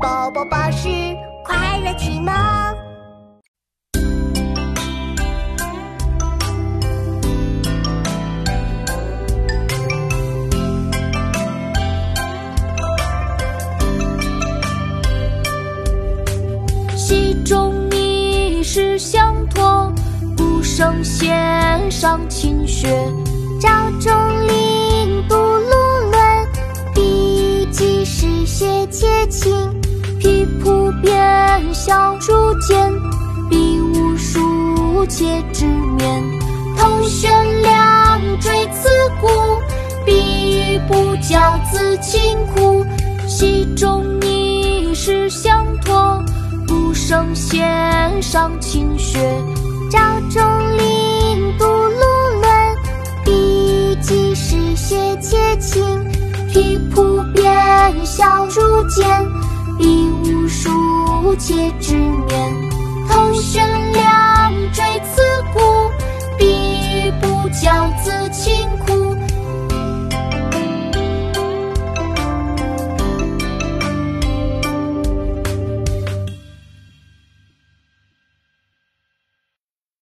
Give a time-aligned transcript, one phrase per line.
[0.00, 0.88] 宝宝巴士
[1.44, 2.32] 快乐启蒙。
[16.96, 19.92] 戏中泥石相托，
[20.36, 22.88] 鼓声弦上清雪。
[23.60, 24.12] 朝中
[24.46, 25.70] 令不卢
[26.12, 26.48] 伦，
[26.94, 29.52] 笔迹诗写且清。
[30.18, 32.92] 皮铺边小竹简，
[33.48, 36.22] 笔无书且知面。
[36.76, 37.30] 头悬
[37.62, 38.88] 梁锥刺
[39.20, 39.28] 股，
[40.04, 41.38] 笔语不教
[41.70, 42.84] 子勤苦。
[43.26, 46.22] 戏中泥石相托，
[46.66, 49.18] 鼓声弦上清雪。
[49.90, 49.98] 赵
[50.30, 50.42] 中
[50.76, 52.00] 令不卢
[52.42, 52.76] 伦，
[53.24, 55.97] 笔迹诗写且清。
[61.38, 62.52] 皆执念
[63.08, 65.22] 头悬梁锥刺
[65.54, 65.60] 骨，
[66.36, 68.97] 必不教自勤苦